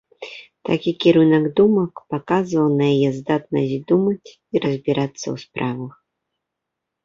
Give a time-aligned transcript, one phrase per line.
[0.69, 5.91] Такі кірунак думак паказваў на яе здатнасць думаць і разбірацца ў справах.